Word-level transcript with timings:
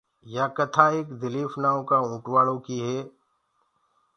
يآ 0.33 0.45
ڪٿآ 0.55 0.85
ايڪ 0.93 1.07
دليٚڦ 1.21 1.51
نآئو 1.63 1.81
ڪآ 1.89 1.97
اوٽواݪو 2.09 2.55
ڪيٚ 2.65 2.85
هي 2.87 2.99